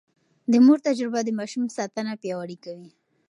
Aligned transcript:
د 0.51 0.53
مور 0.65 0.79
تجربه 0.87 1.19
د 1.23 1.29
ماشوم 1.39 1.65
ساتنه 1.77 2.11
پياوړې 2.21 2.57
کوي. 2.65 2.89